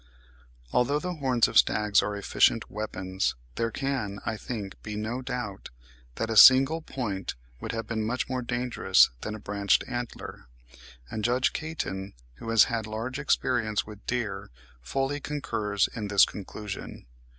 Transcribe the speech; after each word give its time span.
']Although 0.73 0.97
the 0.97 1.13
horns 1.13 1.47
of 1.47 1.59
stags 1.59 2.01
are 2.01 2.15
efficient 2.17 2.71
weapons, 2.71 3.35
there 3.53 3.69
can, 3.69 4.19
I 4.25 4.35
think, 4.35 4.81
be 4.81 4.95
no 4.95 5.21
doubt 5.21 5.69
that 6.15 6.31
a 6.31 6.35
single 6.35 6.81
point 6.81 7.35
would 7.59 7.71
have 7.71 7.85
been 7.85 8.01
much 8.01 8.27
more 8.27 8.41
dangerous 8.41 9.11
than 9.21 9.35
a 9.35 9.39
branched 9.39 9.83
antler; 9.87 10.47
and 11.11 11.23
Judge 11.23 11.53
Caton, 11.53 12.13
who 12.37 12.49
has 12.49 12.63
had 12.63 12.87
large 12.87 13.19
experience 13.19 13.85
with 13.85 14.03
deer, 14.07 14.49
fully 14.81 15.19
concurs 15.19 15.87
in 15.93 16.07
this 16.07 16.25
conclusion. 16.25 17.05